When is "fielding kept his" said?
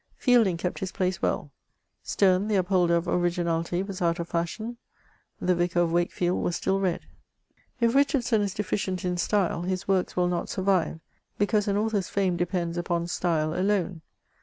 0.15-0.91